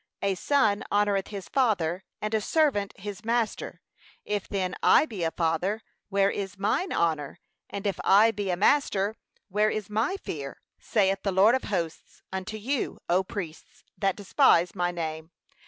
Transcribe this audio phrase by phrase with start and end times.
[0.23, 3.81] 'A son honoureth his father, and a servant his master:
[4.25, 7.39] if then I be a Father, where is mine honour?
[7.69, 9.15] and if I be a Master,
[9.49, 10.59] where is my fear?
[10.79, 15.29] saith the Lord of hosts, unto you, O priests, that despise my name.